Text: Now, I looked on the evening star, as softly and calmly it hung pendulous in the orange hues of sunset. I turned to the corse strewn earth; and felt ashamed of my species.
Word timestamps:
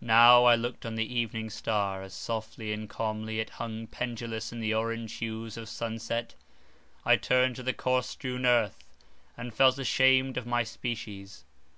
Now, 0.00 0.44
I 0.46 0.54
looked 0.54 0.86
on 0.86 0.94
the 0.94 1.04
evening 1.14 1.50
star, 1.50 2.00
as 2.00 2.14
softly 2.14 2.72
and 2.72 2.88
calmly 2.88 3.38
it 3.38 3.50
hung 3.50 3.86
pendulous 3.86 4.50
in 4.50 4.60
the 4.60 4.72
orange 4.72 5.12
hues 5.16 5.58
of 5.58 5.68
sunset. 5.68 6.34
I 7.04 7.16
turned 7.16 7.56
to 7.56 7.62
the 7.62 7.74
corse 7.74 8.06
strewn 8.08 8.46
earth; 8.46 8.78
and 9.36 9.52
felt 9.52 9.78
ashamed 9.78 10.38
of 10.38 10.46
my 10.46 10.62
species. 10.62 11.44